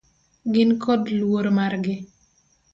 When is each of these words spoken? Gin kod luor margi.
Gin 0.55 0.71
kod 0.85 1.13
luor 1.19 1.45
margi. 1.61 1.97